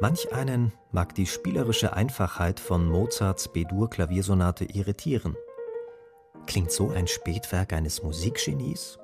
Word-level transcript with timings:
Manch 0.00 0.32
einen 0.32 0.72
mag 0.92 1.14
die 1.14 1.26
spielerische 1.26 1.92
Einfachheit 1.92 2.58
von 2.58 2.88
Mozarts 2.88 3.52
B-Dur-Klaviersonate 3.52 4.64
irritieren. 4.64 5.36
Klingt 6.46 6.72
so 6.72 6.88
ein 6.88 7.06
Spätwerk 7.06 7.74
eines 7.74 8.02
Musikgenies? 8.02 8.98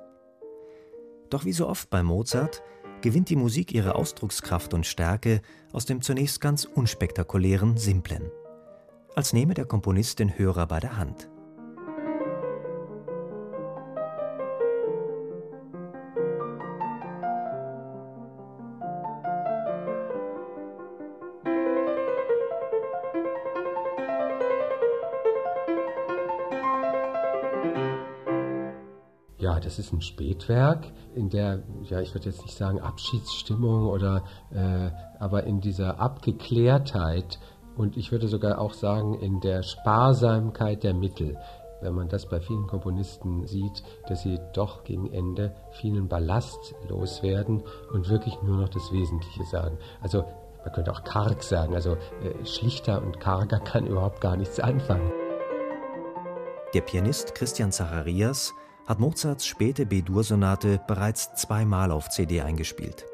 Doch 1.29 1.45
wie 1.45 1.53
so 1.53 1.67
oft 1.67 1.91
bei 1.91 2.01
Mozart 2.01 2.63
gewinnt 3.01 3.29
die 3.29 3.35
Musik 3.35 3.75
ihre 3.75 3.93
Ausdruckskraft 3.93 4.73
und 4.73 4.87
Stärke 4.87 5.41
aus 5.71 5.85
dem 5.85 6.01
zunächst 6.01 6.41
ganz 6.41 6.65
unspektakulären 6.65 7.77
Simplen. 7.77 8.31
Als 9.15 9.33
nehme 9.33 9.53
der 9.53 9.65
Komponist 9.65 10.17
den 10.17 10.35
Hörer 10.35 10.65
bei 10.65 10.79
der 10.79 10.97
Hand. 10.97 11.29
Ja, 29.47 29.61
das 29.61 29.79
ist 29.79 29.93
ein 29.93 30.01
Spätwerk, 30.01 30.91
in 31.15 31.29
der, 31.29 31.63
ja, 31.83 32.01
ich 32.01 32.13
würde 32.13 32.25
jetzt 32.25 32.41
nicht 32.41 32.57
sagen 32.57 32.81
Abschiedsstimmung 32.81 33.87
oder, 33.87 34.25
äh, 34.51 34.91
aber 35.19 35.45
in 35.45 35.61
dieser 35.61 36.01
Abgeklärtheit 36.01 37.39
und 37.77 37.95
ich 37.95 38.11
würde 38.11 38.27
sogar 38.27 38.59
auch 38.59 38.73
sagen 38.73 39.13
in 39.13 39.39
der 39.39 39.63
Sparsamkeit 39.63 40.83
der 40.83 40.93
Mittel. 40.93 41.37
Wenn 41.79 41.93
man 41.93 42.09
das 42.09 42.27
bei 42.27 42.41
vielen 42.41 42.67
Komponisten 42.67 43.47
sieht, 43.47 43.83
dass 44.09 44.23
sie 44.23 44.37
doch 44.51 44.83
gegen 44.83 45.13
Ende 45.13 45.55
vielen 45.79 46.09
Ballast 46.09 46.75
loswerden 46.89 47.63
und 47.93 48.09
wirklich 48.09 48.35
nur 48.43 48.57
noch 48.57 48.69
das 48.69 48.91
Wesentliche 48.91 49.45
sagen. 49.45 49.77
Also 50.01 50.25
man 50.65 50.73
könnte 50.73 50.91
auch 50.91 51.05
karg 51.05 51.41
sagen, 51.41 51.73
also 51.73 51.93
äh, 51.93 52.45
schlichter 52.45 53.01
und 53.01 53.21
karger 53.21 53.61
kann 53.61 53.87
überhaupt 53.87 54.19
gar 54.19 54.35
nichts 54.35 54.59
anfangen. 54.59 55.09
Der 56.73 56.81
Pianist 56.81 57.33
Christian 57.33 57.71
Zacharias 57.71 58.53
hat 58.87 58.99
Mozarts 58.99 59.45
späte 59.45 59.85
B-Dur-Sonate 59.85 60.81
bereits 60.87 61.33
zweimal 61.35 61.91
auf 61.91 62.09
CD 62.09 62.41
eingespielt. 62.41 63.05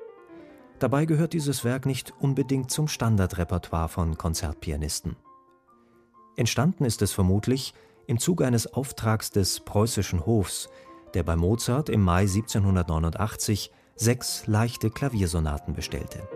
Dabei 0.79 1.05
gehört 1.05 1.33
dieses 1.33 1.63
Werk 1.63 1.85
nicht 1.85 2.13
unbedingt 2.19 2.69
zum 2.69 2.87
Standardrepertoire 2.87 3.89
von 3.89 4.17
Konzertpianisten. 4.17 5.15
Entstanden 6.35 6.85
ist 6.85 7.01
es 7.01 7.11
vermutlich 7.11 7.73
im 8.05 8.19
Zuge 8.19 8.45
eines 8.45 8.71
Auftrags 8.71 9.31
des 9.31 9.61
preußischen 9.61 10.25
Hofs, 10.25 10.69
der 11.13 11.23
bei 11.23 11.35
Mozart 11.35 11.89
im 11.89 12.01
Mai 12.01 12.21
1789 12.21 13.71
sechs 13.95 14.45
leichte 14.47 14.89
Klaviersonaten 14.89 15.73
bestellte. 15.73 16.27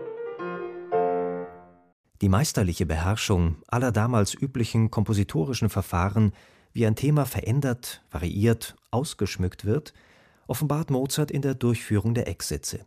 Die 2.20 2.28
meisterliche 2.28 2.86
Beherrschung 2.86 3.56
aller 3.68 3.92
damals 3.92 4.34
üblichen 4.34 4.90
kompositorischen 4.90 5.68
Verfahren 5.68 6.32
wie 6.72 6.86
ein 6.86 6.96
Thema 6.96 7.24
verändert, 7.24 8.02
variiert, 8.10 8.76
ausgeschmückt 8.90 9.64
wird, 9.64 9.92
offenbart 10.46 10.90
Mozart 10.90 11.30
in 11.30 11.42
der 11.42 11.54
Durchführung 11.54 12.14
der 12.14 12.28
Ecksätze. 12.28 12.86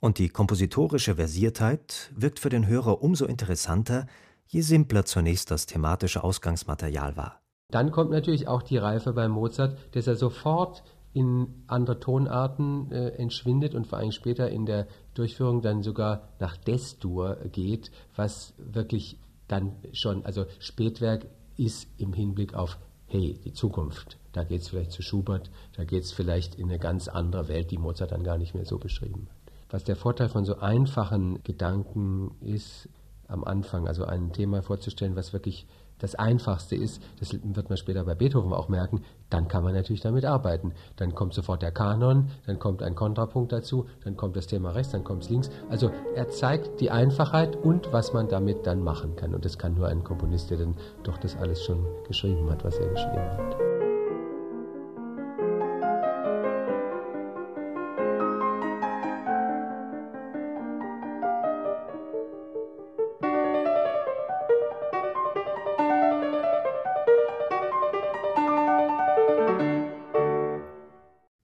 Und 0.00 0.18
die 0.18 0.28
kompositorische 0.28 1.16
Versiertheit 1.16 2.10
wirkt 2.14 2.40
für 2.40 2.48
den 2.48 2.66
Hörer 2.66 3.02
umso 3.02 3.26
interessanter, 3.26 4.06
je 4.46 4.60
simpler 4.60 5.04
zunächst 5.04 5.50
das 5.50 5.66
thematische 5.66 6.24
Ausgangsmaterial 6.24 7.16
war. 7.16 7.40
Dann 7.70 7.90
kommt 7.90 8.10
natürlich 8.10 8.48
auch 8.48 8.62
die 8.62 8.76
Reife 8.76 9.12
bei 9.12 9.28
Mozart, 9.28 9.78
dass 9.94 10.06
er 10.06 10.16
sofort 10.16 10.82
in 11.14 11.64
andere 11.66 12.00
Tonarten 12.00 12.90
äh, 12.90 13.10
entschwindet 13.10 13.74
und 13.74 13.86
vor 13.86 13.98
allem 13.98 14.12
später 14.12 14.50
in 14.50 14.66
der 14.66 14.86
Durchführung 15.14 15.62
dann 15.62 15.82
sogar 15.82 16.28
nach 16.38 16.56
Destur 16.56 17.36
geht, 17.50 17.90
was 18.16 18.54
wirklich 18.58 19.18
dann 19.48 19.76
schon, 19.92 20.24
also 20.24 20.46
Spätwerk 20.58 21.26
ist 21.56 21.88
im 21.98 22.12
Hinblick 22.12 22.54
auf, 22.54 22.78
hey, 23.06 23.38
die 23.44 23.52
Zukunft. 23.52 24.18
Da 24.32 24.44
geht 24.44 24.62
es 24.62 24.68
vielleicht 24.68 24.92
zu 24.92 25.02
Schubert, 25.02 25.50
da 25.76 25.84
geht 25.84 26.04
es 26.04 26.12
vielleicht 26.12 26.54
in 26.54 26.70
eine 26.70 26.78
ganz 26.78 27.08
andere 27.08 27.48
Welt, 27.48 27.70
die 27.70 27.78
Mozart 27.78 28.12
dann 28.12 28.24
gar 28.24 28.38
nicht 28.38 28.54
mehr 28.54 28.64
so 28.64 28.78
beschrieben 28.78 29.28
hat. 29.28 29.52
Was 29.70 29.84
der 29.84 29.96
Vorteil 29.96 30.28
von 30.28 30.44
so 30.44 30.56
einfachen 30.58 31.42
Gedanken 31.44 32.32
ist, 32.40 32.88
am 33.28 33.44
Anfang, 33.44 33.88
also 33.88 34.04
ein 34.04 34.32
Thema 34.32 34.62
vorzustellen, 34.62 35.16
was 35.16 35.32
wirklich 35.32 35.66
das 35.98 36.14
Einfachste 36.14 36.76
ist, 36.76 37.02
das 37.20 37.32
wird 37.32 37.68
man 37.68 37.76
später 37.76 38.04
bei 38.04 38.14
Beethoven 38.14 38.52
auch 38.52 38.68
merken, 38.68 39.02
dann 39.30 39.48
kann 39.48 39.64
man 39.64 39.74
natürlich 39.74 40.02
damit 40.02 40.24
arbeiten. 40.24 40.72
Dann 40.96 41.14
kommt 41.14 41.32
sofort 41.34 41.62
der 41.62 41.72
Kanon, 41.72 42.28
dann 42.46 42.58
kommt 42.58 42.82
ein 42.82 42.94
Kontrapunkt 42.94 43.52
dazu, 43.52 43.86
dann 44.04 44.16
kommt 44.16 44.36
das 44.36 44.46
Thema 44.46 44.70
rechts, 44.70 44.92
dann 44.92 45.04
kommt 45.04 45.24
es 45.24 45.30
links. 45.30 45.50
Also 45.70 45.90
er 46.14 46.28
zeigt 46.28 46.80
die 46.80 46.90
Einfachheit 46.90 47.56
und 47.56 47.92
was 47.92 48.12
man 48.12 48.28
damit 48.28 48.66
dann 48.66 48.82
machen 48.82 49.16
kann. 49.16 49.34
Und 49.34 49.44
das 49.44 49.58
kann 49.58 49.74
nur 49.74 49.88
ein 49.88 50.04
Komponist, 50.04 50.50
der 50.50 50.58
dann 50.58 50.74
doch 51.04 51.18
das 51.18 51.36
alles 51.36 51.62
schon 51.62 51.86
geschrieben 52.06 52.50
hat, 52.50 52.64
was 52.64 52.76
er 52.78 52.88
geschrieben 52.88 53.16
hat. 53.16 53.71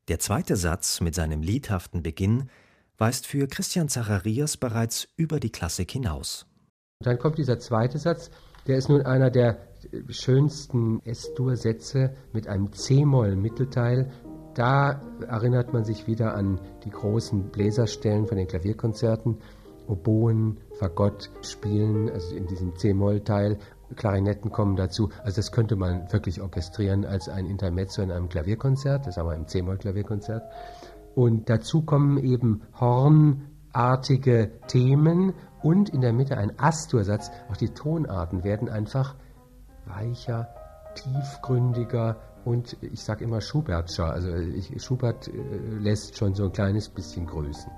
Der 0.09 0.19
zweite 0.19 0.57
Satz 0.57 1.03
mit 1.03 1.15
seinem 1.15 1.43
liedhaften 1.43 2.03
Beginn 2.03 2.49
weist 2.97 3.27
für 3.27 3.47
Christian 3.47 3.91
Zacharias 3.91 4.57
bereits 4.57 5.07
über 5.17 5.39
die 5.39 5.53
Klassik 5.53 5.91
hinaus. 5.91 6.47
Dann 7.01 7.19
kommt 7.19 7.37
dieser 7.37 7.59
zweite 7.59 7.99
Satz, 7.99 8.31
der 8.67 8.79
ist 8.79 8.89
nun 8.89 9.03
einer 9.03 9.31
der 9.31 9.59
schönsten 10.09 11.01
S-Dur-Sätze 11.05 12.17
mit 12.33 12.49
einem 12.49 12.73
C-Moll-Mittelteil. 12.73 14.11
Da 14.55 15.03
erinnert 15.29 15.75
man 15.75 15.85
sich 15.85 16.07
wieder 16.07 16.35
an 16.35 16.59
die 16.85 16.91
großen 16.91 17.51
Bläserstellen 17.51 18.27
von 18.27 18.39
den 18.39 18.49
Klavierkonzerten. 18.49 19.37
Oboen, 19.89 20.59
Fagott 20.79 21.31
spielen, 21.43 22.09
also 22.11 22.35
in 22.35 22.47
diesem 22.47 22.75
C-Moll-Teil 22.77 23.59
Klarinetten 23.97 24.51
kommen 24.51 24.77
dazu. 24.77 25.11
Also 25.23 25.37
das 25.37 25.53
könnte 25.53 25.77
man 25.77 26.13
wirklich 26.13 26.41
orchestrieren 26.41 27.05
als 27.05 27.29
ein 27.29 27.47
Intermezzo 27.47 28.03
in 28.03 28.11
einem 28.11 28.29
Klavierkonzert, 28.29 29.07
das 29.07 29.17
ist 29.17 29.19
aber 29.19 29.35
im 29.35 29.47
C-Moll-Klavierkonzert. 29.47 30.43
Und 31.15 31.51
dazu 31.51 31.83
kommen 31.83 32.19
eben 32.19 32.63
hornartige 32.79 34.53
Themen 34.69 35.35
und 35.63 35.89
in 35.89 36.01
der 36.01 36.13
Mitte 36.13 36.37
ein 36.37 36.59
Astursatz. 36.59 37.31
Auch 37.51 37.57
die 37.57 37.71
Tonarten 37.71 38.45
werden 38.45 38.69
einfach 38.69 39.17
weicher, 39.87 40.49
tiefgründiger 40.95 42.17
und 42.45 42.77
ich 42.81 43.03
sage 43.03 43.25
immer 43.25 43.41
Schubertscher. 43.41 44.13
Also 44.13 44.33
ich, 44.35 44.83
Schubert 44.83 45.29
äh, 45.29 45.33
lässt 45.81 46.17
schon 46.17 46.35
so 46.35 46.45
ein 46.45 46.53
kleines 46.53 46.89
bisschen 46.89 47.27
grüßen. 47.27 47.71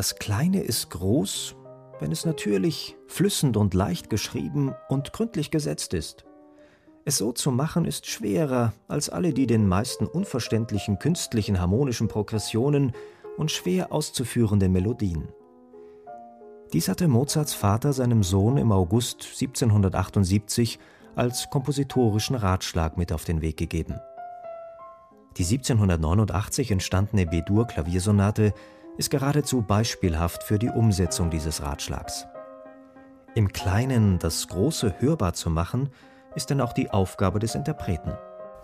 Das 0.00 0.16
Kleine 0.16 0.62
ist 0.62 0.88
groß, 0.88 1.56
wenn 1.98 2.10
es 2.10 2.24
natürlich, 2.24 2.96
flüssend 3.06 3.58
und 3.58 3.74
leicht 3.74 4.08
geschrieben 4.08 4.74
und 4.88 5.12
gründlich 5.12 5.50
gesetzt 5.50 5.92
ist. 5.92 6.24
Es 7.04 7.18
so 7.18 7.32
zu 7.32 7.50
machen 7.50 7.84
ist 7.84 8.06
schwerer 8.06 8.72
als 8.88 9.10
alle 9.10 9.34
die 9.34 9.46
den 9.46 9.68
meisten 9.68 10.06
unverständlichen 10.06 10.98
künstlichen 10.98 11.60
harmonischen 11.60 12.08
Progressionen 12.08 12.92
und 13.36 13.50
schwer 13.50 13.92
auszuführenden 13.92 14.72
Melodien. 14.72 15.28
Dies 16.72 16.88
hatte 16.88 17.06
Mozarts 17.06 17.52
Vater 17.52 17.92
seinem 17.92 18.22
Sohn 18.22 18.56
im 18.56 18.72
August 18.72 19.26
1778 19.38 20.78
als 21.14 21.50
kompositorischen 21.50 22.36
Ratschlag 22.36 22.96
mit 22.96 23.12
auf 23.12 23.26
den 23.26 23.42
Weg 23.42 23.58
gegeben. 23.58 24.00
Die 25.36 25.44
1789 25.44 26.70
entstandene 26.70 27.26
B-Dur-Klaviersonate 27.26 28.54
ist 29.00 29.08
geradezu 29.08 29.62
beispielhaft 29.62 30.42
für 30.44 30.58
die 30.58 30.68
Umsetzung 30.68 31.30
dieses 31.30 31.62
Ratschlags. 31.62 32.26
Im 33.34 33.48
Kleinen 33.48 34.18
das 34.18 34.46
Große 34.46 34.96
hörbar 34.98 35.32
zu 35.32 35.48
machen, 35.48 35.88
ist 36.34 36.50
dann 36.50 36.60
auch 36.60 36.74
die 36.74 36.90
Aufgabe 36.90 37.38
des 37.38 37.54
Interpreten. 37.54 38.12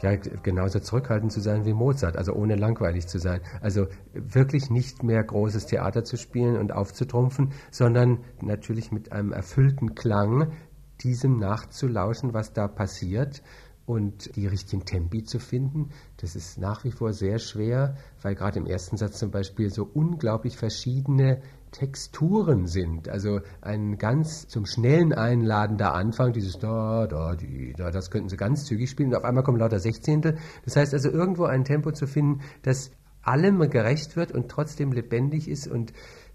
Ja, 0.02 0.14
genauso 0.14 0.78
zurückhaltend 0.78 1.32
zu 1.32 1.40
sein 1.40 1.64
wie 1.64 1.72
Mozart, 1.72 2.18
also 2.18 2.34
ohne 2.34 2.54
langweilig 2.54 3.06
zu 3.06 3.18
sein. 3.18 3.40
Also 3.62 3.86
wirklich 4.12 4.68
nicht 4.68 5.02
mehr 5.02 5.24
großes 5.24 5.64
Theater 5.64 6.04
zu 6.04 6.18
spielen 6.18 6.58
und 6.58 6.70
aufzutrumpfen, 6.70 7.52
sondern 7.70 8.18
natürlich 8.42 8.92
mit 8.92 9.12
einem 9.12 9.32
erfüllten 9.32 9.94
Klang 9.94 10.52
diesem 11.00 11.38
nachzulauschen, 11.38 12.34
was 12.34 12.52
da 12.52 12.68
passiert 12.68 13.42
und 13.86 14.34
die 14.36 14.46
richtigen 14.46 14.84
Tempi 14.84 15.22
zu 15.22 15.38
finden, 15.38 15.90
das 16.18 16.34
ist 16.34 16.58
nach 16.58 16.84
wie 16.84 16.90
vor 16.90 17.12
sehr 17.12 17.38
schwer, 17.38 17.96
weil 18.20 18.34
gerade 18.34 18.58
im 18.58 18.66
ersten 18.66 18.96
Satz 18.96 19.18
zum 19.18 19.30
Beispiel 19.30 19.70
so 19.70 19.88
unglaublich 19.94 20.56
verschiedene 20.56 21.40
Texturen 21.70 22.66
sind. 22.66 23.08
Also 23.08 23.40
ein 23.60 23.98
ganz 23.98 24.48
zum 24.48 24.66
schnellen 24.66 25.12
einladender 25.12 25.94
Anfang, 25.94 26.32
dieses 26.32 26.58
da, 26.58 27.06
da, 27.06 27.36
die, 27.36 27.74
da, 27.76 27.90
das 27.90 28.10
könnten 28.10 28.28
sie 28.28 28.36
ganz 28.36 28.64
zügig 28.64 28.90
spielen 28.90 29.10
und 29.10 29.16
auf 29.16 29.24
einmal 29.24 29.44
kommen 29.44 29.58
lauter 29.58 29.78
Sechzehntel. 29.78 30.38
Das 30.64 30.76
heißt 30.76 30.92
also 30.92 31.10
irgendwo 31.10 31.44
ein 31.44 31.64
Tempo 31.64 31.92
zu 31.92 32.06
finden, 32.06 32.40
das 32.62 32.90
allem 33.22 33.58
gerecht 33.70 34.16
wird 34.16 34.32
und 34.32 34.48
trotzdem 34.48 34.92
lebendig 34.92 35.48
ist 35.48 35.68
und 35.68 35.92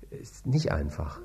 ist 0.10 0.46
nicht 0.46 0.72
einfach. 0.72 1.22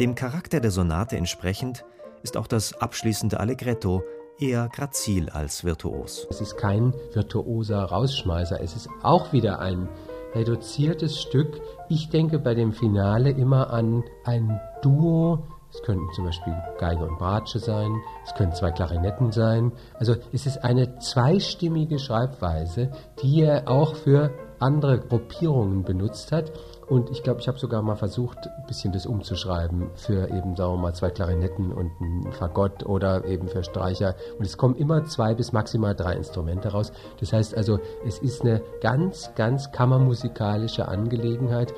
Dem 0.00 0.14
Charakter 0.14 0.60
der 0.60 0.70
Sonate 0.70 1.18
entsprechend 1.18 1.84
ist 2.22 2.38
auch 2.38 2.46
das 2.46 2.72
abschließende 2.80 3.38
Allegretto 3.38 4.02
eher 4.38 4.70
grazil 4.72 5.28
als 5.28 5.62
virtuos. 5.62 6.26
Es 6.30 6.40
ist 6.40 6.56
kein 6.56 6.94
virtuoser 7.12 7.82
Rausschmeißer, 7.82 8.62
es 8.62 8.74
ist 8.74 8.88
auch 9.02 9.34
wieder 9.34 9.58
ein 9.58 9.90
reduziertes 10.34 11.20
Stück. 11.20 11.60
Ich 11.90 12.08
denke 12.08 12.38
bei 12.38 12.54
dem 12.54 12.72
Finale 12.72 13.28
immer 13.28 13.74
an 13.74 14.02
ein 14.24 14.58
Duo. 14.80 15.44
Es 15.70 15.82
könnten 15.82 16.10
zum 16.14 16.24
Beispiel 16.24 16.56
Geige 16.78 17.04
und 17.04 17.18
Bratsche 17.18 17.58
sein, 17.58 18.00
es 18.24 18.32
können 18.32 18.54
zwei 18.54 18.70
Klarinetten 18.70 19.32
sein. 19.32 19.70
Also 19.98 20.14
es 20.32 20.46
ist 20.46 20.64
eine 20.64 20.98
zweistimmige 21.00 21.98
Schreibweise, 21.98 22.90
die 23.22 23.42
er 23.42 23.68
auch 23.68 23.94
für 23.96 24.30
andere 24.60 24.98
Gruppierungen 24.98 25.82
benutzt 25.84 26.32
hat. 26.32 26.52
Und 26.90 27.08
ich 27.08 27.22
glaube, 27.22 27.38
ich 27.38 27.46
habe 27.46 27.56
sogar 27.56 27.82
mal 27.82 27.94
versucht, 27.94 28.48
ein 28.48 28.66
bisschen 28.66 28.92
das 28.92 29.06
umzuschreiben 29.06 29.90
für 29.94 30.28
eben, 30.28 30.56
sagen 30.56 30.72
wir 30.72 30.76
mal, 30.76 30.92
zwei 30.92 31.10
Klarinetten 31.10 31.72
und 31.72 31.92
ein 32.00 32.32
Fagott 32.32 32.84
oder 32.84 33.24
eben 33.26 33.46
für 33.46 33.62
Streicher. 33.62 34.16
Und 34.38 34.44
es 34.44 34.58
kommen 34.58 34.74
immer 34.74 35.04
zwei 35.04 35.34
bis 35.34 35.52
maximal 35.52 35.94
drei 35.94 36.14
Instrumente 36.16 36.72
raus. 36.72 36.90
Das 37.20 37.32
heißt 37.32 37.56
also, 37.56 37.78
es 38.04 38.18
ist 38.18 38.42
eine 38.42 38.60
ganz, 38.80 39.30
ganz 39.36 39.70
kammermusikalische 39.70 40.88
Angelegenheit. 40.88 41.72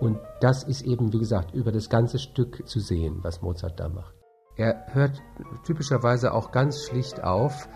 Und 0.00 0.18
das 0.42 0.64
ist 0.64 0.82
eben, 0.82 1.14
wie 1.14 1.18
gesagt, 1.18 1.54
über 1.54 1.72
das 1.72 1.88
ganze 1.88 2.18
Stück 2.18 2.68
zu 2.68 2.78
sehen, 2.78 3.20
was 3.22 3.40
Mozart 3.40 3.80
da 3.80 3.88
macht. 3.88 4.14
Er 4.56 4.84
hört 4.92 5.22
typischerweise 5.64 6.34
auch 6.34 6.52
ganz 6.52 6.82
schlicht 6.82 7.24
auf. 7.24 7.70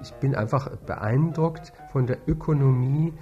Ich 0.00 0.12
bin 0.14 0.36
einfach 0.36 0.76
beeindruckt 0.86 1.72
von 1.90 2.06
der 2.06 2.18
Ökonomie 2.28 3.14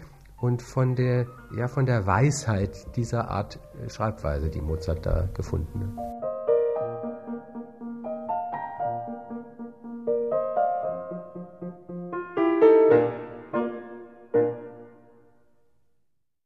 und 0.45 0.61
von 0.61 0.95
der, 0.95 1.27
ja, 1.57 1.69
von 1.69 1.87
der 1.87 2.07
Weisheit 2.07 2.95
dieser 2.97 3.31
Art 3.31 3.59
äh, 3.83 3.89
Schreibweise, 3.89 4.51
die 4.51 4.61
Mozart 4.61 5.07
da 5.07 5.27
gefunden 5.33 5.81
hat. 5.97 6.14